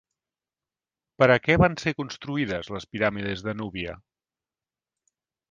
[1.21, 3.95] Per a què van ser construïdes les piràmides de Núbia?